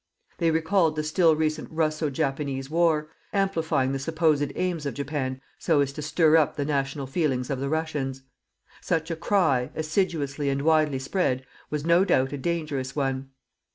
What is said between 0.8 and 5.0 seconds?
the still recent Russo Japanese war, amplifying the supposed aims of